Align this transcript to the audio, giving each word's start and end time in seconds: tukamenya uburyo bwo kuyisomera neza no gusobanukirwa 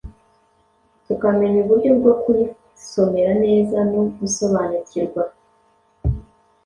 tukamenya 1.05 1.57
uburyo 1.63 1.91
bwo 1.99 2.13
kuyisomera 2.21 3.31
neza 3.45 3.77
no 3.91 4.01
gusobanukirwa 4.17 5.21